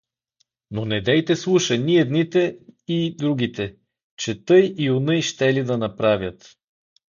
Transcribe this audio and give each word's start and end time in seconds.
Но 0.71 0.85
недейте 0.85 1.35
слуша 1.35 1.77
ни 1.77 1.95
едните, 1.97 2.59
ии 2.87 3.15
другите, 3.17 3.75
че 4.17 4.45
тъй 4.45 4.73
и 4.77 4.91
онъй 4.91 5.21
щели 5.21 5.63
да 5.63 5.77
направят. 5.77 6.55